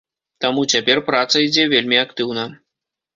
Таму 0.43 0.61
цяпер 0.75 1.01
праца 1.09 1.43
ідзе 1.47 1.65
вельмі 1.73 1.97
актыўна. 2.05 2.47